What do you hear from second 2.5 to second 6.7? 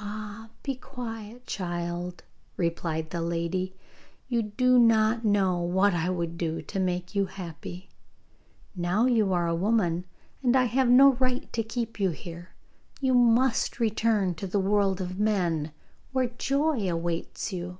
replied the lady; 'you do not know what I would do